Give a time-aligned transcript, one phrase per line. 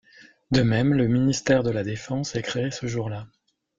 [0.49, 3.27] De même, le ministère de la Défense est créé ce jour-là.